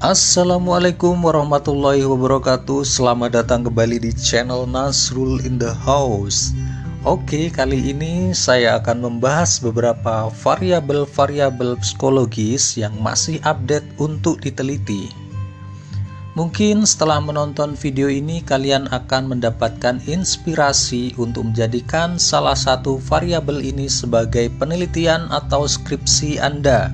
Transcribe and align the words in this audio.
Assalamualaikum 0.00 1.12
warahmatullahi 1.12 2.00
wabarakatuh. 2.08 2.88
Selamat 2.88 3.36
datang 3.36 3.68
kembali 3.68 4.00
di 4.00 4.16
channel 4.16 4.64
Nasrul 4.64 5.44
in 5.44 5.60
the 5.60 5.76
House. 5.76 6.56
Oke, 7.04 7.52
kali 7.52 7.92
ini 7.92 8.32
saya 8.32 8.80
akan 8.80 9.04
membahas 9.04 9.60
beberapa 9.60 10.32
variabel-variabel 10.40 11.76
psikologis 11.84 12.80
yang 12.80 12.96
masih 12.96 13.44
update 13.44 13.84
untuk 14.00 14.40
diteliti. 14.40 15.12
Mungkin 16.32 16.88
setelah 16.88 17.20
menonton 17.20 17.76
video 17.76 18.08
ini 18.08 18.40
kalian 18.40 18.88
akan 18.88 19.36
mendapatkan 19.36 20.00
inspirasi 20.08 21.12
untuk 21.20 21.52
menjadikan 21.52 22.16
salah 22.16 22.56
satu 22.56 22.96
variabel 23.04 23.60
ini 23.60 23.84
sebagai 23.84 24.48
penelitian 24.56 25.28
atau 25.28 25.68
skripsi 25.68 26.40
Anda 26.40 26.88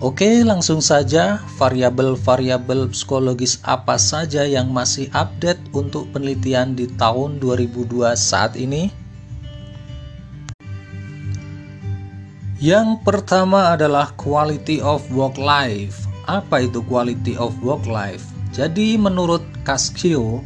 Oke, 0.00 0.40
langsung 0.48 0.80
saja 0.80 1.44
variabel-variabel 1.60 2.88
psikologis 2.88 3.60
apa 3.60 4.00
saja 4.00 4.48
yang 4.48 4.72
masih 4.72 5.12
update 5.12 5.60
untuk 5.76 6.08
penelitian 6.08 6.72
di 6.72 6.88
tahun 6.96 7.36
2002 7.36 8.16
saat 8.16 8.56
ini? 8.56 8.88
Yang 12.56 13.04
pertama 13.04 13.76
adalah 13.76 14.16
quality 14.16 14.80
of 14.80 15.04
work 15.12 15.36
life. 15.36 16.08
Apa 16.24 16.64
itu 16.64 16.80
quality 16.88 17.36
of 17.36 17.52
work 17.60 17.84
life? 17.84 18.24
Jadi 18.56 18.96
menurut 18.96 19.44
Cascio, 19.68 20.40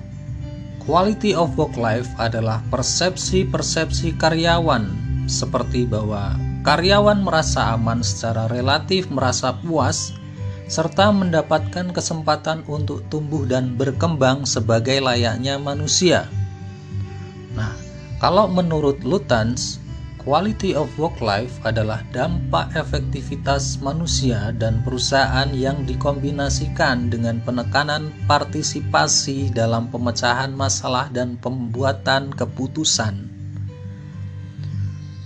quality 0.82 1.30
of 1.30 1.54
work 1.54 1.78
life 1.78 2.10
adalah 2.18 2.58
persepsi-persepsi 2.74 4.18
karyawan 4.18 4.90
seperti 5.30 5.86
bahwa 5.86 6.34
karyawan 6.64 7.20
merasa 7.20 7.76
aman 7.76 8.00
secara 8.00 8.48
relatif, 8.48 9.12
merasa 9.12 9.52
puas, 9.52 10.16
serta 10.64 11.12
mendapatkan 11.12 11.92
kesempatan 11.92 12.64
untuk 12.64 13.04
tumbuh 13.12 13.44
dan 13.44 13.76
berkembang 13.76 14.48
sebagai 14.48 14.96
layaknya 15.04 15.60
manusia. 15.60 16.24
Nah, 17.52 17.76
kalau 18.16 18.48
menurut 18.48 19.04
Lutanz, 19.04 19.76
quality 20.24 20.72
of 20.72 20.88
work 20.96 21.20
life 21.20 21.52
adalah 21.68 22.00
dampak 22.16 22.72
efektivitas 22.72 23.76
manusia 23.84 24.56
dan 24.56 24.80
perusahaan 24.80 25.52
yang 25.52 25.84
dikombinasikan 25.84 27.12
dengan 27.12 27.44
penekanan 27.44 28.08
partisipasi 28.24 29.52
dalam 29.52 29.92
pemecahan 29.92 30.56
masalah 30.56 31.12
dan 31.12 31.36
pembuatan 31.36 32.32
keputusan. 32.32 33.33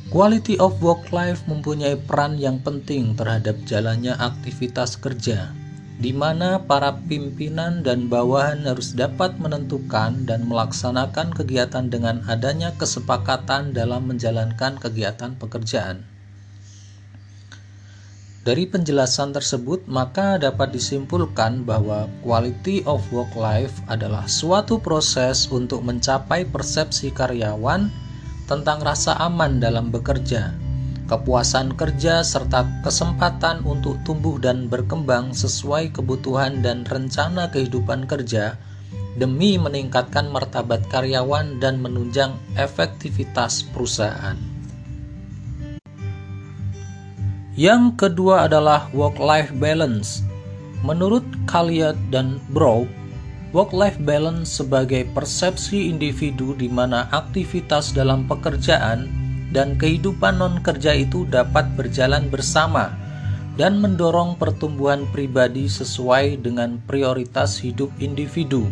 Quality 0.09 0.57
of 0.57 0.81
work 0.81 1.13
life 1.13 1.45
mempunyai 1.45 1.93
peran 2.01 2.41
yang 2.41 2.65
penting 2.65 3.13
terhadap 3.13 3.61
jalannya 3.69 4.17
aktivitas 4.17 4.97
kerja, 4.97 5.53
di 6.01 6.17
mana 6.17 6.65
para 6.65 6.97
pimpinan 6.97 7.85
dan 7.85 8.09
bawahan 8.09 8.65
harus 8.65 8.97
dapat 8.97 9.37
menentukan 9.37 10.25
dan 10.25 10.49
melaksanakan 10.49 11.29
kegiatan 11.37 11.93
dengan 11.93 12.25
adanya 12.25 12.73
kesepakatan 12.81 13.77
dalam 13.77 14.09
menjalankan 14.09 14.81
kegiatan 14.81 15.37
pekerjaan. 15.37 16.09
Dari 18.49 18.65
penjelasan 18.65 19.37
tersebut, 19.37 19.85
maka 19.93 20.41
dapat 20.41 20.73
disimpulkan 20.73 21.69
bahwa 21.69 22.09
quality 22.25 22.81
of 22.89 23.05
work 23.13 23.37
life 23.37 23.77
adalah 23.93 24.25
suatu 24.25 24.81
proses 24.81 25.53
untuk 25.53 25.85
mencapai 25.85 26.49
persepsi 26.49 27.13
karyawan 27.13 28.08
tentang 28.49 28.81
rasa 28.81 29.13
aman 29.21 29.61
dalam 29.61 29.93
bekerja, 29.93 30.57
kepuasan 31.07 31.77
kerja, 31.77 32.25
serta 32.25 32.65
kesempatan 32.81 33.61
untuk 33.69 34.01
tumbuh 34.09 34.41
dan 34.41 34.73
berkembang 34.73 35.37
sesuai 35.37 35.93
kebutuhan 35.93 36.65
dan 36.65 36.89
rencana 36.89 37.53
kehidupan 37.53 38.09
kerja 38.09 38.57
demi 39.21 39.61
meningkatkan 39.61 40.33
martabat 40.33 40.81
karyawan 40.89 41.61
dan 41.61 41.83
menunjang 41.83 42.33
efektivitas 42.57 43.67
perusahaan. 43.69 44.39
Yang 47.59 47.99
kedua 47.99 48.47
adalah 48.47 48.87
work-life 48.95 49.51
balance. 49.59 50.23
Menurut 50.87 51.27
Kaliat 51.51 51.99
dan 52.15 52.39
Brock, 52.55 52.87
Work-life 53.49 53.97
balance 54.05 54.61
sebagai 54.61 55.09
persepsi 55.17 55.89
individu 55.89 56.53
di 56.53 56.69
mana 56.69 57.09
aktivitas 57.09 57.97
dalam 57.97 58.29
pekerjaan 58.29 59.09
dan 59.57 59.73
kehidupan 59.81 60.37
non-kerja 60.37 60.93
itu 60.93 61.25
dapat 61.25 61.65
berjalan 61.73 62.29
bersama 62.29 62.93
dan 63.57 63.81
mendorong 63.81 64.37
pertumbuhan 64.37 65.09
pribadi 65.17 65.65
sesuai 65.65 66.45
dengan 66.45 66.77
prioritas 66.85 67.57
hidup 67.57 67.89
individu. 67.97 68.69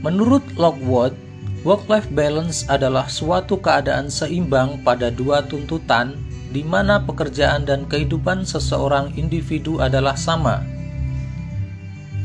Menurut 0.00 0.40
Lockwood, 0.56 1.12
work-life 1.60 2.08
balance 2.16 2.64
adalah 2.72 3.04
suatu 3.04 3.60
keadaan 3.60 4.08
seimbang 4.08 4.80
pada 4.80 5.12
dua 5.12 5.44
tuntutan 5.44 6.16
di 6.56 6.64
mana 6.64 7.04
pekerjaan 7.04 7.68
dan 7.68 7.84
kehidupan 7.84 8.48
seseorang 8.48 9.12
individu 9.12 9.76
adalah 9.76 10.16
sama 10.16 10.64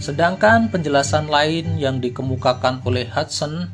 Sedangkan 0.01 0.73
penjelasan 0.73 1.29
lain 1.29 1.77
yang 1.77 2.01
dikemukakan 2.01 2.81
oleh 2.89 3.05
Hudson, 3.05 3.69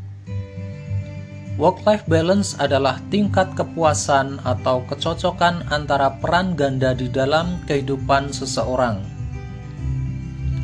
work-life 1.56 2.04
balance 2.04 2.52
adalah 2.60 3.00
tingkat 3.08 3.56
kepuasan 3.56 4.44
atau 4.44 4.84
kecocokan 4.92 5.64
antara 5.72 6.20
peran 6.20 6.52
ganda 6.60 6.92
di 6.92 7.08
dalam 7.08 7.64
kehidupan 7.64 8.36
seseorang. 8.36 9.00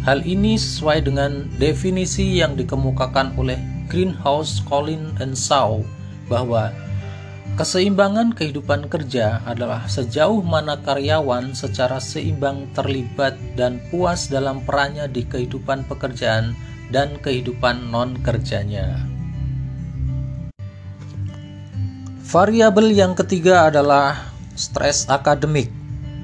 Hal 0.04 0.20
ini 0.28 0.60
sesuai 0.60 1.08
dengan 1.08 1.48
definisi 1.56 2.44
yang 2.44 2.60
dikemukakan 2.60 3.40
oleh 3.40 3.56
Greenhouse, 3.88 4.60
Collin, 4.68 5.16
and 5.24 5.32
Shaw 5.32 5.80
bahwa 6.28 6.76
Keseimbangan 7.54 8.34
kehidupan 8.34 8.90
kerja 8.90 9.38
adalah 9.46 9.86
sejauh 9.86 10.42
mana 10.42 10.74
karyawan 10.82 11.54
secara 11.54 12.02
seimbang 12.02 12.66
terlibat 12.74 13.38
dan 13.54 13.78
puas 13.94 14.26
dalam 14.26 14.66
perannya 14.66 15.06
di 15.06 15.22
kehidupan 15.22 15.86
pekerjaan 15.86 16.58
dan 16.90 17.14
kehidupan 17.22 17.94
non-kerjanya. 17.94 19.06
Variabel 22.26 22.90
yang 22.90 23.14
ketiga 23.14 23.70
adalah 23.70 24.34
stres 24.58 25.06
akademik. 25.06 25.70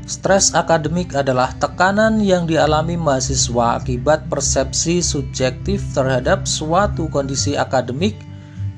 Stres 0.10 0.58
akademik 0.58 1.14
adalah 1.14 1.54
tekanan 1.62 2.26
yang 2.26 2.50
dialami 2.50 2.98
mahasiswa 2.98 3.78
akibat 3.78 4.26
persepsi 4.34 5.06
subjektif 5.06 5.86
terhadap 5.94 6.50
suatu 6.50 7.06
kondisi 7.14 7.54
akademik 7.54 8.18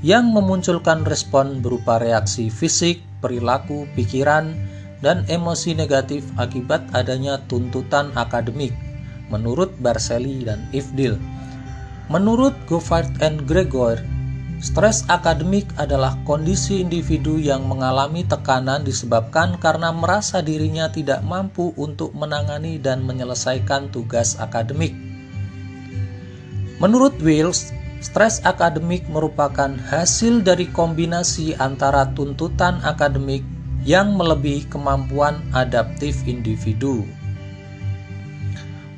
yang 0.01 0.33
memunculkan 0.33 1.05
respon 1.05 1.61
berupa 1.61 2.01
reaksi 2.01 2.49
fisik, 2.49 3.01
perilaku, 3.21 3.85
pikiran, 3.93 4.57
dan 5.01 5.25
emosi 5.29 5.77
negatif 5.77 6.25
akibat 6.37 6.81
adanya 6.93 7.41
tuntutan 7.49 8.13
akademik, 8.17 8.73
menurut 9.29 9.73
Barcelli 9.81 10.45
dan 10.45 10.65
Ifdil. 10.73 11.17
Menurut 12.09 12.53
Goffard 12.65 13.09
and 13.21 13.45
Gregor, 13.45 14.01
stres 14.61 15.05
akademik 15.09 15.69
adalah 15.77 16.17
kondisi 16.25 16.81
individu 16.81 17.37
yang 17.37 17.65
mengalami 17.65 18.25
tekanan 18.25 18.85
disebabkan 18.85 19.57
karena 19.57 19.89
merasa 19.93 20.41
dirinya 20.41 20.89
tidak 20.89 21.21
mampu 21.25 21.73
untuk 21.77 22.13
menangani 22.17 22.77
dan 22.77 23.01
menyelesaikan 23.05 23.89
tugas 23.93 24.37
akademik. 24.37 24.93
Menurut 26.81 27.13
Wills, 27.21 27.69
Stres 28.01 28.41
akademik 28.41 29.05
merupakan 29.13 29.77
hasil 29.77 30.41
dari 30.41 30.65
kombinasi 30.73 31.53
antara 31.61 32.09
tuntutan 32.17 32.81
akademik 32.81 33.45
yang 33.85 34.17
melebihi 34.17 34.65
kemampuan 34.73 35.37
adaptif 35.53 36.25
individu. 36.25 37.05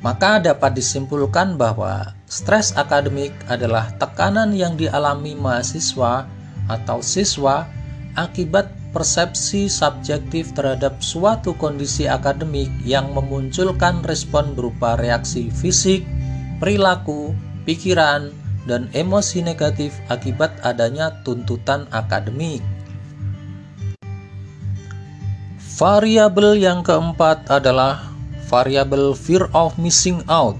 Maka 0.00 0.40
dapat 0.40 0.76
disimpulkan 0.76 1.56
bahwa 1.60 2.16
stres 2.28 2.72
akademik 2.76 3.32
adalah 3.48 3.92
tekanan 4.00 4.56
yang 4.56 4.76
dialami 4.76 5.36
mahasiswa 5.36 6.24
atau 6.68 7.04
siswa 7.04 7.68
akibat 8.16 8.72
persepsi 8.96 9.68
subjektif 9.68 10.56
terhadap 10.56 11.00
suatu 11.04 11.52
kondisi 11.60 12.08
akademik 12.08 12.72
yang 12.88 13.12
memunculkan 13.12 14.00
respon 14.04 14.56
berupa 14.56 14.96
reaksi 14.96 15.48
fisik, 15.52 16.04
perilaku, 16.60 17.32
pikiran, 17.64 18.43
dan 18.64 18.88
emosi 18.96 19.44
negatif 19.44 19.96
akibat 20.08 20.56
adanya 20.64 21.20
tuntutan 21.22 21.84
akademik. 21.92 22.64
Variabel 25.74 26.62
yang 26.62 26.86
keempat 26.86 27.50
adalah 27.50 28.14
variabel 28.46 29.12
fear 29.18 29.50
of 29.50 29.74
missing 29.74 30.22
out. 30.30 30.54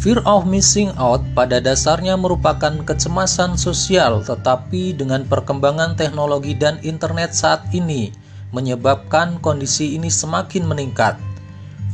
Fear 0.00 0.24
of 0.24 0.48
missing 0.48 0.94
out 0.96 1.20
pada 1.36 1.60
dasarnya 1.60 2.16
merupakan 2.16 2.72
kecemasan 2.86 3.60
sosial, 3.60 4.24
tetapi 4.24 4.96
dengan 4.96 5.28
perkembangan 5.28 5.92
teknologi 5.98 6.56
dan 6.56 6.80
internet 6.80 7.36
saat 7.36 7.68
ini 7.76 8.08
menyebabkan 8.54 9.36
kondisi 9.44 9.98
ini 9.98 10.08
semakin 10.08 10.64
meningkat. 10.64 11.29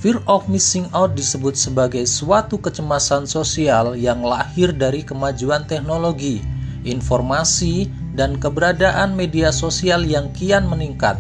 Fear 0.07 0.23
of 0.31 0.47
missing 0.47 0.87
out 0.95 1.19
disebut 1.19 1.59
sebagai 1.59 2.07
suatu 2.07 2.63
kecemasan 2.63 3.27
sosial 3.27 3.99
yang 3.99 4.23
lahir 4.23 4.71
dari 4.71 5.03
kemajuan 5.03 5.67
teknologi, 5.67 6.47
informasi, 6.87 7.91
dan 8.15 8.39
keberadaan 8.39 9.19
media 9.19 9.51
sosial 9.51 10.07
yang 10.07 10.31
kian 10.31 10.71
meningkat. 10.71 11.19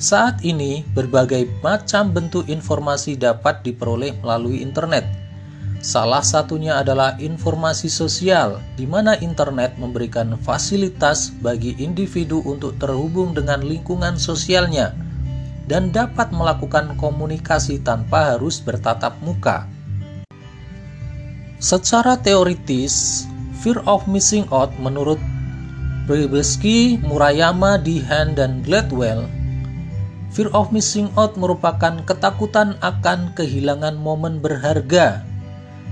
Saat 0.00 0.40
ini, 0.40 0.80
berbagai 0.96 1.44
macam 1.60 2.08
bentuk 2.08 2.48
informasi 2.48 3.20
dapat 3.20 3.60
diperoleh 3.68 4.16
melalui 4.24 4.64
internet. 4.64 5.04
Salah 5.84 6.24
satunya 6.24 6.80
adalah 6.80 7.20
informasi 7.20 7.92
sosial, 7.92 8.64
di 8.80 8.88
mana 8.88 9.12
internet 9.20 9.76
memberikan 9.76 10.40
fasilitas 10.40 11.36
bagi 11.44 11.76
individu 11.76 12.40
untuk 12.48 12.80
terhubung 12.80 13.36
dengan 13.36 13.60
lingkungan 13.60 14.16
sosialnya 14.16 15.09
dan 15.70 15.94
dapat 15.94 16.34
melakukan 16.34 16.98
komunikasi 16.98 17.78
tanpa 17.86 18.34
harus 18.34 18.58
bertatap 18.58 19.14
muka. 19.22 19.70
Secara 21.62 22.18
teoritis, 22.18 23.24
fear 23.62 23.78
of 23.86 24.10
missing 24.10 24.50
out 24.50 24.74
menurut 24.82 25.22
Pribelsky, 26.10 26.98
Murayama, 27.06 27.78
Dehan, 27.78 28.34
dan 28.34 28.66
Gladwell, 28.66 29.30
fear 30.34 30.50
of 30.50 30.74
missing 30.74 31.06
out 31.14 31.38
merupakan 31.38 32.02
ketakutan 32.02 32.74
akan 32.82 33.30
kehilangan 33.38 33.94
momen 33.94 34.42
berharga, 34.42 35.22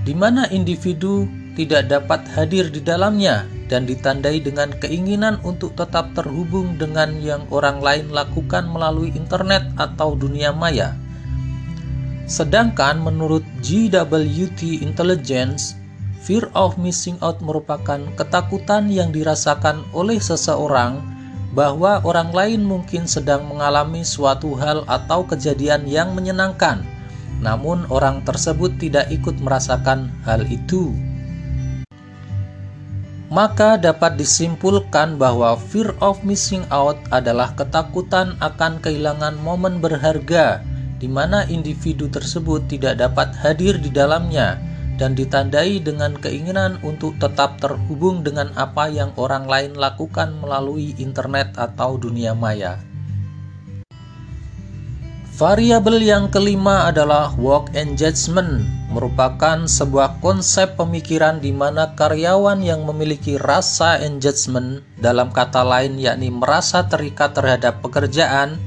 di 0.03 0.11
mana 0.11 0.43
individu 0.51 1.23
tidak 1.59 1.91
dapat 1.91 2.23
hadir 2.31 2.71
di 2.71 2.79
dalamnya 2.79 3.43
dan 3.67 3.83
ditandai 3.83 4.39
dengan 4.39 4.71
keinginan 4.79 5.43
untuk 5.43 5.75
tetap 5.75 6.15
terhubung 6.15 6.79
dengan 6.79 7.19
yang 7.19 7.43
orang 7.51 7.83
lain 7.83 8.07
lakukan 8.15 8.63
melalui 8.71 9.11
internet 9.11 9.67
atau 9.75 10.15
dunia 10.15 10.55
maya. 10.55 10.95
Sedangkan 12.31 13.03
menurut 13.03 13.43
GWT 13.59 14.79
Intelligence, 14.79 15.75
fear 16.23 16.47
of 16.55 16.79
missing 16.79 17.19
out 17.19 17.43
merupakan 17.43 17.99
ketakutan 18.15 18.87
yang 18.87 19.11
dirasakan 19.11 19.83
oleh 19.91 20.15
seseorang 20.15 21.03
bahwa 21.51 21.99
orang 22.07 22.31
lain 22.31 22.61
mungkin 22.63 23.03
sedang 23.03 23.43
mengalami 23.51 24.07
suatu 24.07 24.55
hal 24.55 24.87
atau 24.87 25.27
kejadian 25.27 25.83
yang 25.89 26.15
menyenangkan, 26.15 26.87
namun 27.43 27.83
orang 27.91 28.23
tersebut 28.23 28.79
tidak 28.79 29.11
ikut 29.11 29.35
merasakan 29.43 30.13
hal 30.23 30.45
itu 30.47 31.08
maka 33.29 33.77
dapat 33.77 34.17
disimpulkan 34.17 35.21
bahwa 35.21 35.53
fear 35.53 35.93
of 36.01 36.17
missing 36.25 36.65
out 36.73 36.97
adalah 37.13 37.53
ketakutan 37.53 38.33
akan 38.41 38.81
kehilangan 38.81 39.37
momen 39.45 39.77
berharga 39.77 40.65
di 40.97 41.05
mana 41.05 41.45
individu 41.47 42.09
tersebut 42.09 42.65
tidak 42.65 42.97
dapat 42.99 43.31
hadir 43.37 43.77
di 43.77 43.93
dalamnya 43.93 44.57
dan 44.99 45.15
ditandai 45.15 45.79
dengan 45.79 46.11
keinginan 46.17 46.75
untuk 46.83 47.15
tetap 47.23 47.55
terhubung 47.61 48.19
dengan 48.25 48.51
apa 48.59 48.91
yang 48.91 49.15
orang 49.15 49.47
lain 49.47 49.71
lakukan 49.79 50.35
melalui 50.43 50.91
internet 50.99 51.55
atau 51.55 51.95
dunia 51.95 52.35
maya. 52.35 52.88
Variabel 55.39 56.03
yang 56.03 56.27
kelima 56.27 56.91
adalah 56.91 57.31
work 57.39 57.71
engagement, 57.71 58.67
merupakan 58.91 59.63
sebuah 59.71 60.19
konsep 60.19 60.75
pemikiran 60.75 61.39
di 61.39 61.55
mana 61.55 61.95
karyawan 61.95 62.59
yang 62.59 62.83
memiliki 62.83 63.39
rasa 63.39 64.03
engagement, 64.03 64.83
dalam 64.99 65.31
kata 65.31 65.63
lain 65.63 65.95
yakni 65.95 66.27
merasa 66.27 66.83
terikat 66.91 67.39
terhadap 67.39 67.79
pekerjaan, 67.79 68.59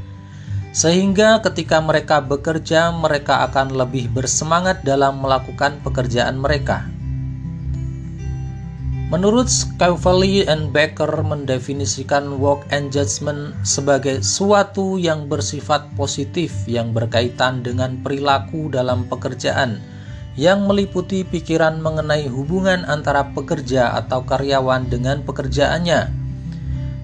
sehingga 0.73 1.45
ketika 1.45 1.77
mereka 1.85 2.25
bekerja, 2.25 2.89
mereka 2.89 3.45
akan 3.53 3.77
lebih 3.77 4.09
bersemangat 4.09 4.81
dalam 4.81 5.21
melakukan 5.21 5.77
pekerjaan 5.85 6.41
mereka. 6.41 6.89
Menurut 9.13 9.53
Scavelli 9.53 10.49
and 10.49 10.73
Becker 10.73 11.21
mendefinisikan 11.21 12.41
work 12.41 12.65
engagement 12.73 13.53
sebagai 13.61 14.25
suatu 14.25 14.97
yang 14.97 15.29
bersifat 15.29 15.85
positif 15.93 16.65
yang 16.65 16.97
berkaitan 16.97 17.61
dengan 17.61 18.01
perilaku 18.01 18.73
dalam 18.73 19.05
pekerjaan 19.13 19.85
yang 20.41 20.65
meliputi 20.65 21.29
pikiran 21.29 21.77
mengenai 21.85 22.25
hubungan 22.25 22.89
antara 22.89 23.37
pekerja 23.37 23.93
atau 24.01 24.25
karyawan 24.25 24.89
dengan 24.89 25.21
pekerjaannya 25.29 26.09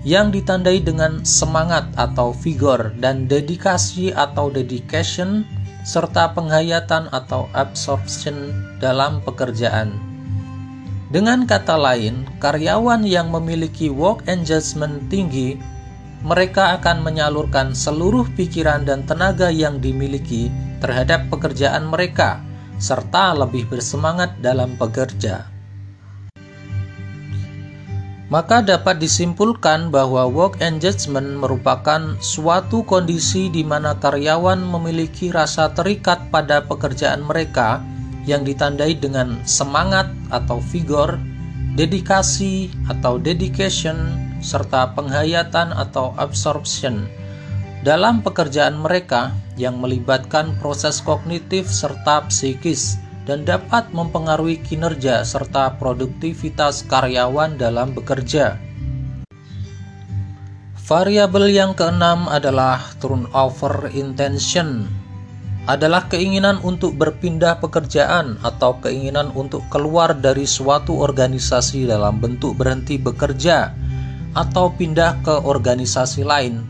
yang 0.08 0.32
ditandai 0.32 0.80
dengan 0.80 1.20
semangat 1.28 1.92
atau 2.00 2.32
vigor 2.32 2.88
dan 3.04 3.28
dedikasi 3.28 4.16
atau 4.16 4.48
dedication 4.48 5.44
serta 5.84 6.32
penghayatan 6.32 7.12
atau 7.12 7.52
absorption 7.52 8.56
dalam 8.80 9.20
pekerjaan. 9.20 10.07
Dengan 11.08 11.48
kata 11.48 11.80
lain, 11.80 12.28
karyawan 12.36 13.00
yang 13.00 13.32
memiliki 13.32 13.88
work 13.88 14.28
engagement 14.28 15.08
tinggi, 15.08 15.56
mereka 16.20 16.76
akan 16.76 17.00
menyalurkan 17.00 17.72
seluruh 17.72 18.28
pikiran 18.36 18.84
dan 18.84 19.08
tenaga 19.08 19.48
yang 19.48 19.80
dimiliki 19.80 20.52
terhadap 20.84 21.32
pekerjaan 21.32 21.88
mereka, 21.88 22.44
serta 22.76 23.32
lebih 23.32 23.72
bersemangat 23.72 24.36
dalam 24.44 24.76
bekerja. 24.76 25.48
Maka 28.28 28.60
dapat 28.60 29.00
disimpulkan 29.00 29.88
bahwa 29.88 30.28
work 30.28 30.60
engagement 30.60 31.40
merupakan 31.40 32.20
suatu 32.20 32.84
kondisi 32.84 33.48
di 33.48 33.64
mana 33.64 33.96
karyawan 33.96 34.60
memiliki 34.60 35.32
rasa 35.32 35.72
terikat 35.72 36.28
pada 36.28 36.60
pekerjaan 36.68 37.24
mereka 37.24 37.80
yang 38.28 38.44
ditandai 38.44 39.00
dengan 39.00 39.40
semangat 39.48 40.12
atau 40.28 40.60
vigor, 40.60 41.16
dedikasi 41.80 42.68
atau 42.92 43.16
dedication, 43.16 43.96
serta 44.44 44.92
penghayatan 44.92 45.72
atau 45.72 46.12
absorption 46.20 47.08
dalam 47.82 48.20
pekerjaan 48.22 48.78
mereka 48.78 49.34
yang 49.56 49.78
melibatkan 49.78 50.54
proses 50.58 50.98
kognitif 51.02 51.66
serta 51.70 52.26
psikis 52.30 52.98
dan 53.24 53.44
dapat 53.44 53.92
mempengaruhi 53.92 54.58
kinerja 54.64 55.22
serta 55.22 55.76
produktivitas 55.76 56.86
karyawan 56.88 57.60
dalam 57.60 57.92
bekerja. 57.92 58.56
Variabel 60.88 61.52
yang 61.52 61.76
keenam 61.76 62.24
adalah 62.32 62.80
turnover 62.96 63.92
intention 63.92 64.88
adalah 65.68 66.08
keinginan 66.08 66.56
untuk 66.64 66.96
berpindah 66.96 67.60
pekerjaan 67.60 68.40
atau 68.40 68.80
keinginan 68.80 69.28
untuk 69.36 69.68
keluar 69.68 70.16
dari 70.16 70.48
suatu 70.48 70.96
organisasi 71.04 71.84
dalam 71.84 72.16
bentuk 72.24 72.56
berhenti 72.56 72.96
bekerja 72.96 73.76
atau 74.32 74.72
pindah 74.72 75.20
ke 75.20 75.44
organisasi 75.44 76.24
lain 76.24 76.64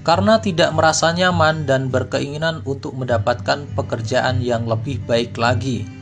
karena 0.00 0.40
tidak 0.40 0.72
merasa 0.72 1.12
nyaman 1.12 1.68
dan 1.68 1.92
berkeinginan 1.92 2.64
untuk 2.64 2.96
mendapatkan 2.96 3.68
pekerjaan 3.76 4.40
yang 4.40 4.64
lebih 4.64 4.96
baik 5.04 5.36
lagi. 5.36 5.97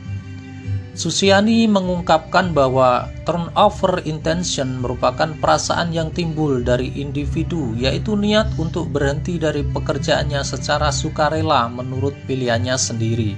Susiani 0.97 1.69
mengungkapkan 1.69 2.57
bahwa 2.57 3.05
turnover 3.21 4.01
intention 4.09 4.81
merupakan 4.81 5.29
perasaan 5.37 5.93
yang 5.93 6.09
timbul 6.09 6.65
dari 6.65 6.89
individu, 6.97 7.77
yaitu 7.77 8.17
niat 8.17 8.49
untuk 8.57 8.89
berhenti 8.89 9.37
dari 9.37 9.61
pekerjaannya 9.61 10.41
secara 10.41 10.89
sukarela 10.89 11.69
menurut 11.69 12.17
pilihannya 12.25 12.73
sendiri. 12.81 13.37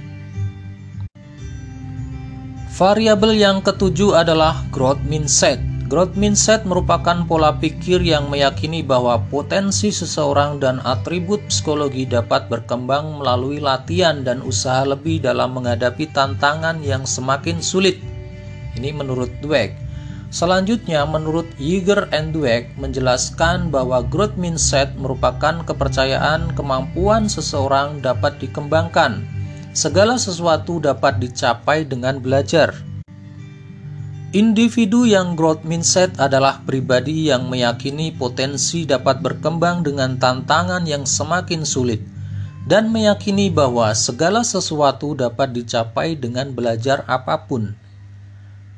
Variabel 2.80 3.36
yang 3.36 3.60
ketujuh 3.60 4.16
adalah 4.16 4.64
growth 4.72 5.04
mindset. 5.04 5.60
Growth 5.90 6.14
mindset 6.14 6.62
merupakan 6.62 7.26
pola 7.26 7.58
pikir 7.58 7.98
yang 7.98 8.30
meyakini 8.30 8.78
bahwa 8.78 9.18
potensi 9.26 9.90
seseorang 9.90 10.62
dan 10.62 10.78
atribut 10.86 11.42
psikologi 11.50 12.06
dapat 12.06 12.46
berkembang 12.46 13.18
melalui 13.18 13.58
latihan 13.58 14.22
dan 14.22 14.38
usaha 14.46 14.86
lebih 14.86 15.18
dalam 15.18 15.50
menghadapi 15.50 16.06
tantangan 16.14 16.78
yang 16.86 17.02
semakin 17.02 17.58
sulit. 17.58 17.98
Ini 18.78 18.94
menurut 18.94 19.34
Dweck. 19.42 19.74
Selanjutnya, 20.30 21.02
menurut 21.10 21.50
Yeager 21.58 22.06
and 22.14 22.38
Dweck 22.38 22.70
menjelaskan 22.78 23.74
bahwa 23.74 24.06
growth 24.06 24.38
mindset 24.38 24.94
merupakan 24.94 25.66
kepercayaan 25.66 26.54
kemampuan 26.54 27.26
seseorang 27.26 27.98
dapat 27.98 28.38
dikembangkan. 28.38 29.26
Segala 29.74 30.22
sesuatu 30.22 30.78
dapat 30.78 31.18
dicapai 31.18 31.82
dengan 31.82 32.22
belajar. 32.22 32.78
Individu 34.30 35.10
yang 35.10 35.34
growth 35.34 35.66
mindset 35.66 36.14
adalah 36.22 36.62
pribadi 36.62 37.34
yang 37.34 37.50
meyakini 37.50 38.14
potensi 38.14 38.86
dapat 38.86 39.18
berkembang 39.18 39.82
dengan 39.82 40.22
tantangan 40.22 40.86
yang 40.86 41.02
semakin 41.02 41.66
sulit 41.66 41.98
dan 42.62 42.94
meyakini 42.94 43.50
bahwa 43.50 43.90
segala 43.90 44.46
sesuatu 44.46 45.18
dapat 45.18 45.50
dicapai 45.50 46.14
dengan 46.14 46.54
belajar 46.54 47.02
apa 47.10 47.42
pun. 47.50 47.74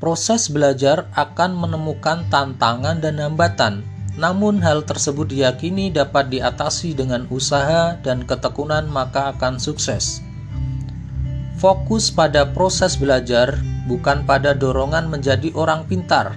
Proses 0.01 0.49
belajar 0.49 1.13
akan 1.13 1.53
menemukan 1.53 2.25
tantangan 2.33 3.05
dan 3.05 3.21
hambatan, 3.21 3.85
namun 4.17 4.57
hal 4.65 4.89
tersebut 4.89 5.29
diyakini 5.29 5.93
dapat 5.93 6.33
diatasi 6.33 6.97
dengan 6.97 7.29
usaha 7.29 8.01
dan 8.01 8.25
ketekunan 8.25 8.89
maka 8.89 9.37
akan 9.37 9.61
sukses. 9.61 10.25
Fokus 11.59 12.09
pada 12.09 12.49
proses 12.53 12.97
belajar, 12.97 13.59
bukan 13.91 14.25
pada 14.25 14.57
dorongan 14.57 15.11
menjadi 15.11 15.53
orang 15.53 15.85
pintar. 15.89 16.37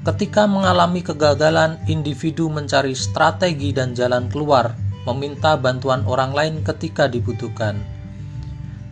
Ketika 0.00 0.48
mengalami 0.48 1.04
kegagalan, 1.04 1.76
individu 1.84 2.48
mencari 2.48 2.96
strategi 2.96 3.68
dan 3.70 3.92
jalan 3.92 4.32
keluar, 4.32 4.72
meminta 5.04 5.60
bantuan 5.60 6.00
orang 6.08 6.32
lain 6.32 6.54
ketika 6.64 7.04
dibutuhkan. 7.04 7.76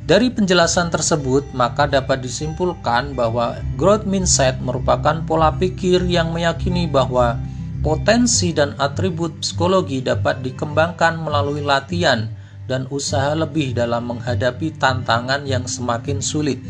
Dari 0.08 0.32
penjelasan 0.32 0.88
tersebut, 0.88 1.52
maka 1.52 1.84
dapat 1.84 2.24
disimpulkan 2.24 3.12
bahwa 3.12 3.60
growth 3.76 4.08
mindset 4.08 4.56
merupakan 4.64 5.20
pola 5.28 5.52
pikir 5.52 6.00
yang 6.08 6.32
meyakini 6.32 6.88
bahwa 6.88 7.36
potensi 7.84 8.56
dan 8.56 8.72
atribut 8.80 9.36
psikologi 9.44 10.00
dapat 10.00 10.40
dikembangkan 10.40 11.20
melalui 11.20 11.60
latihan 11.60 12.24
dan 12.68 12.84
usaha 12.92 13.32
lebih 13.32 13.72
dalam 13.72 14.12
menghadapi 14.12 14.76
tantangan 14.76 15.48
yang 15.48 15.64
semakin 15.64 16.20
sulit. 16.20 16.60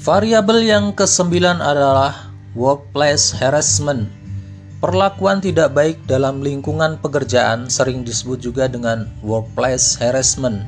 Variabel 0.00 0.64
yang 0.64 0.96
kesembilan 0.96 1.60
adalah 1.60 2.32
workplace 2.56 3.30
harassment. 3.36 4.08
Perlakuan 4.80 5.40
tidak 5.44 5.76
baik 5.76 6.00
dalam 6.08 6.40
lingkungan 6.40 6.96
pekerjaan 7.00 7.68
sering 7.68 8.04
disebut 8.04 8.40
juga 8.40 8.68
dengan 8.68 9.08
workplace 9.20 9.96
harassment 9.96 10.64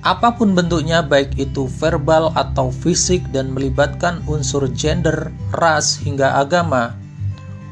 apa 0.00 0.32
pun 0.32 0.56
bentuknya 0.56 1.04
baik 1.04 1.36
itu 1.36 1.68
verbal 1.68 2.32
atau 2.32 2.72
fisik 2.72 3.20
dan 3.36 3.52
melibatkan 3.52 4.24
unsur 4.24 4.64
gender, 4.72 5.28
ras 5.52 6.00
hingga 6.00 6.40
agama. 6.40 6.96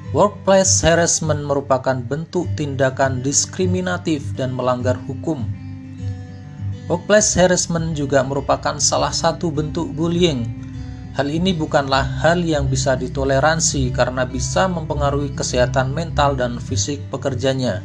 Workplace 0.08 0.88
harassment 0.88 1.44
merupakan 1.44 2.00
bentuk 2.00 2.48
tindakan 2.56 3.20
diskriminatif 3.20 4.24
dan 4.40 4.56
melanggar 4.56 4.96
hukum. 5.04 5.44
Workplace 6.88 7.36
harassment 7.36 7.92
juga 7.92 8.24
merupakan 8.24 8.80
salah 8.80 9.12
satu 9.12 9.52
bentuk 9.52 9.92
bullying. 9.92 10.48
Hal 11.12 11.28
ini 11.28 11.52
bukanlah 11.52 12.24
hal 12.24 12.40
yang 12.40 12.72
bisa 12.72 12.96
ditoleransi 12.96 13.92
karena 13.92 14.24
bisa 14.24 14.64
mempengaruhi 14.64 15.36
kesehatan 15.36 15.92
mental 15.92 16.40
dan 16.40 16.56
fisik 16.56 17.04
pekerjanya. 17.12 17.84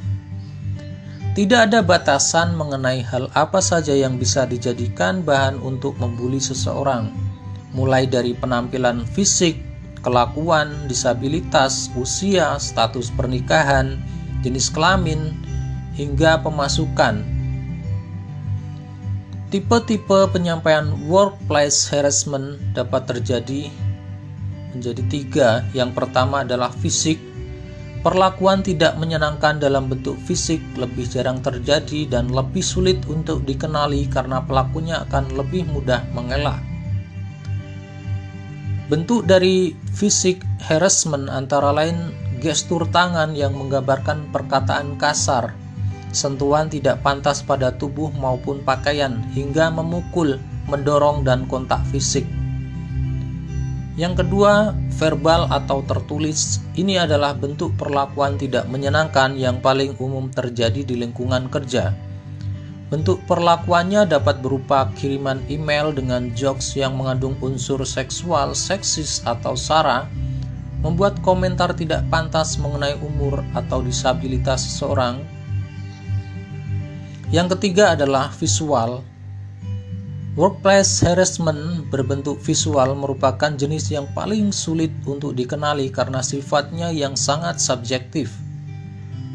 Tidak 1.36 1.60
ada 1.60 1.84
batasan 1.84 2.56
mengenai 2.56 3.03
hal 3.03 3.27
apa 3.36 3.60
saja 3.60 3.92
yang 3.92 4.15
bisa 4.15 4.48
dijadikan 4.48 5.27
bahan 5.27 5.60
untuk 5.60 6.00
membuli 6.00 6.39
seseorang, 6.39 7.12
mulai 7.75 8.08
dari 8.08 8.32
penampilan 8.32 9.03
fisik, 9.12 9.73
kelakuan, 10.03 10.86
disabilitas, 10.91 11.89
usia, 11.95 12.60
status 12.60 13.10
pernikahan, 13.15 13.98
jenis 14.43 14.69
kelamin, 14.69 15.33
hingga 15.95 16.43
pemasukan. 16.43 17.24
Tipe-tipe 19.50 20.29
penyampaian 20.33 20.91
workplace 21.07 21.88
harassment 21.88 22.60
dapat 22.75 23.07
terjadi 23.07 23.72
menjadi 24.74 25.03
tiga. 25.07 25.50
Yang 25.72 25.93
pertama 25.93 26.41
adalah 26.41 26.74
fisik, 26.74 27.22
Perlakuan 28.03 28.60
tidak 28.60 29.00
menyenangkan 29.00 29.63
dalam 29.63 29.88
bentuk 29.88 30.19
fisik 30.27 30.60
lebih 30.75 31.07
jarang 31.07 31.39
terjadi 31.39 32.03
dan 32.12 32.36
lebih 32.36 32.60
sulit 32.60 33.00
untuk 33.07 33.48
dikenali 33.48 34.12
karena 34.12 34.43
pelakunya 34.43 35.07
akan 35.07 35.39
lebih 35.39 35.63
mudah 35.72 36.03
mengelak. 36.12 36.73
Bentuk 38.91 39.23
dari 39.23 39.71
fisik 39.95 40.43
harassment 40.59 41.31
antara 41.31 41.71
lain 41.71 42.11
gestur 42.43 42.83
tangan 42.91 43.31
yang 43.31 43.55
menggambarkan 43.55 44.27
perkataan 44.35 44.99
kasar, 44.99 45.55
sentuhan 46.11 46.67
tidak 46.67 46.99
pantas 46.99 47.39
pada 47.39 47.71
tubuh 47.71 48.11
maupun 48.11 48.59
pakaian, 48.67 49.23
hingga 49.31 49.71
memukul, 49.71 50.35
mendorong, 50.67 51.23
dan 51.23 51.47
kontak 51.47 51.79
fisik. 51.95 52.27
Yang 53.95 54.25
kedua, 54.25 54.75
verbal 54.99 55.47
atau 55.47 55.85
tertulis. 55.87 56.59
Ini 56.75 57.07
adalah 57.07 57.37
bentuk 57.37 57.77
perlakuan 57.79 58.35
tidak 58.35 58.67
menyenangkan 58.67 59.39
yang 59.39 59.63
paling 59.63 59.95
umum 60.01 60.27
terjadi 60.27 60.83
di 60.83 60.99
lingkungan 60.99 61.47
kerja. 61.47 61.93
Bentuk 62.93 63.25
perlakuannya 63.25 64.05
dapat 64.05 64.45
berupa 64.45 64.85
kiriman 64.93 65.41
email 65.50 65.89
dengan 65.89 66.29
jokes 66.38 66.77
yang 66.77 66.93
mengandung 66.93 67.33
unsur 67.41 67.81
seksual, 67.89 68.53
seksis, 68.53 69.25
atau 69.25 69.57
sara, 69.57 70.05
membuat 70.85 71.17
komentar 71.25 71.73
tidak 71.73 72.05
pantas 72.13 72.62
mengenai 72.62 72.93
umur 73.01 73.41
atau 73.57 73.81
disabilitas 73.81 74.62
seseorang. 74.69 75.25
Yang 77.33 77.57
ketiga 77.57 77.97
adalah 77.97 78.29
visual, 78.38 79.01
Workplace 80.38 81.01
harassment 81.01 81.89
berbentuk 81.89 82.41
visual 82.45 82.93
merupakan 82.93 83.53
jenis 83.57 83.89
yang 83.89 84.05
paling 84.13 84.53
sulit 84.53 84.93
untuk 85.09 85.33
dikenali 85.33 85.89
karena 85.89 86.21
sifatnya 86.21 86.93
yang 86.93 87.17
sangat 87.17 87.57
subjektif. 87.57 88.42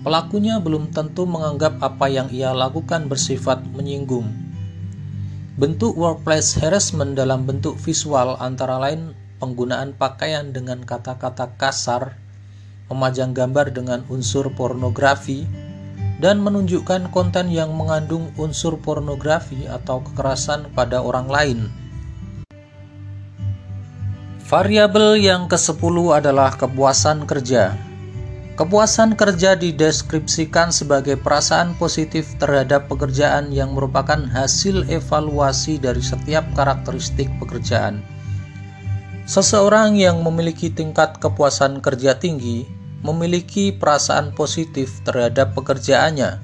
Pelakunya 0.08 0.56
belum 0.56 0.88
tentu 0.88 1.28
menganggap 1.28 1.84
apa 1.84 2.08
yang 2.08 2.32
ia 2.32 2.56
lakukan 2.56 3.12
bersifat 3.12 3.60
menyinggung. 3.76 4.24
Bentuk 5.60 6.00
workplace 6.00 6.56
harassment 6.56 7.12
dalam 7.12 7.44
bentuk 7.44 7.76
visual 7.76 8.40
antara 8.40 8.80
lain 8.80 9.12
penggunaan 9.36 9.92
pakaian 9.92 10.48
dengan 10.48 10.80
kata-kata 10.80 11.52
kasar, 11.60 12.16
memajang 12.88 13.36
gambar 13.36 13.68
dengan 13.68 14.00
unsur 14.08 14.48
pornografi, 14.56 15.44
dan 16.24 16.40
menunjukkan 16.40 17.12
konten 17.12 17.52
yang 17.52 17.76
mengandung 17.76 18.32
unsur 18.40 18.80
pornografi 18.80 19.68
atau 19.68 20.00
kekerasan 20.08 20.72
pada 20.72 21.04
orang 21.04 21.28
lain. 21.28 21.58
Variabel 24.48 25.20
yang 25.20 25.52
ke-10 25.52 25.96
adalah 26.16 26.56
kepuasan 26.56 27.28
kerja. 27.28 27.87
Kepuasan 28.58 29.14
kerja 29.14 29.54
dideskripsikan 29.54 30.74
sebagai 30.74 31.14
perasaan 31.14 31.78
positif 31.78 32.34
terhadap 32.42 32.90
pekerjaan 32.90 33.54
yang 33.54 33.70
merupakan 33.70 34.18
hasil 34.18 34.82
evaluasi 34.90 35.78
dari 35.78 36.02
setiap 36.02 36.42
karakteristik 36.58 37.30
pekerjaan. 37.38 38.02
Seseorang 39.30 39.94
yang 39.94 40.26
memiliki 40.26 40.74
tingkat 40.74 41.22
kepuasan 41.22 41.78
kerja 41.78 42.18
tinggi 42.18 42.66
memiliki 43.06 43.70
perasaan 43.70 44.34
positif 44.34 45.06
terhadap 45.06 45.54
pekerjaannya. 45.54 46.42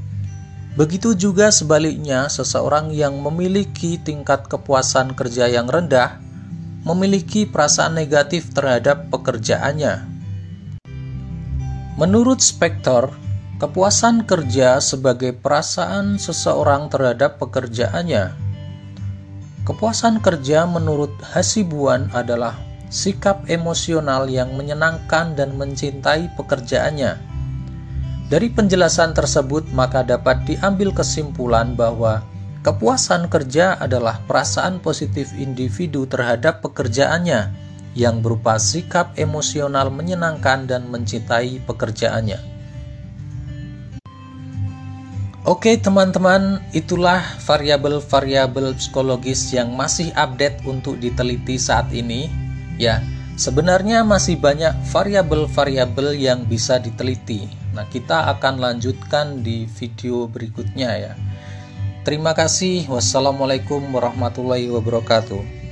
Begitu 0.78 1.18
juga 1.18 1.50
sebaliknya, 1.50 2.30
seseorang 2.30 2.94
yang 2.94 3.18
memiliki 3.18 3.98
tingkat 3.98 4.46
kepuasan 4.46 5.18
kerja 5.18 5.50
yang 5.50 5.66
rendah 5.66 6.22
memiliki 6.86 7.42
perasaan 7.42 7.98
negatif 7.98 8.54
terhadap 8.54 9.10
pekerjaannya. 9.10 10.13
Menurut 11.94 12.42
Spector, 12.42 13.14
kepuasan 13.62 14.26
kerja 14.26 14.82
sebagai 14.82 15.30
perasaan 15.30 16.18
seseorang 16.18 16.90
terhadap 16.90 17.38
pekerjaannya. 17.38 18.34
Kepuasan 19.62 20.18
kerja 20.18 20.66
menurut 20.66 21.14
Hasibuan 21.22 22.10
adalah 22.10 22.58
sikap 22.90 23.46
emosional 23.46 24.26
yang 24.26 24.58
menyenangkan 24.58 25.38
dan 25.38 25.54
mencintai 25.54 26.34
pekerjaannya. 26.34 27.14
Dari 28.26 28.50
penjelasan 28.50 29.14
tersebut, 29.14 29.70
maka 29.70 30.02
dapat 30.02 30.42
diambil 30.50 30.90
kesimpulan 30.90 31.78
bahwa 31.78 32.26
kepuasan 32.66 33.30
kerja 33.30 33.78
adalah 33.78 34.18
perasaan 34.26 34.82
positif 34.82 35.30
individu 35.38 36.10
terhadap 36.10 36.58
pekerjaannya 36.58 37.54
yang 37.94 38.20
berupa 38.20 38.58
sikap 38.58 39.14
emosional 39.14 39.90
menyenangkan 39.90 40.66
dan 40.66 40.90
mencintai 40.90 41.62
pekerjaannya. 41.62 42.54
Oke, 45.44 45.76
teman-teman, 45.76 46.64
itulah 46.72 47.20
variabel-variabel 47.44 48.72
psikologis 48.80 49.52
yang 49.52 49.76
masih 49.76 50.08
update 50.16 50.64
untuk 50.64 50.96
diteliti 50.96 51.60
saat 51.60 51.92
ini. 51.92 52.32
Ya, 52.80 53.04
sebenarnya 53.36 54.08
masih 54.08 54.40
banyak 54.40 54.72
variabel-variabel 54.88 56.16
yang 56.16 56.48
bisa 56.48 56.80
diteliti. 56.80 57.44
Nah, 57.76 57.84
kita 57.92 58.32
akan 58.32 58.56
lanjutkan 58.56 59.44
di 59.44 59.68
video 59.68 60.32
berikutnya 60.32 60.90
ya. 60.96 61.12
Terima 62.08 62.32
kasih. 62.32 62.88
Wassalamualaikum 62.88 63.84
warahmatullahi 63.92 64.72
wabarakatuh. 64.72 65.63